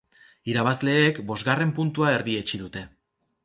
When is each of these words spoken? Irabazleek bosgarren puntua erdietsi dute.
Irabazleek 0.53 1.21
bosgarren 1.33 1.77
puntua 1.77 2.17
erdietsi 2.17 2.65
dute. 2.67 2.87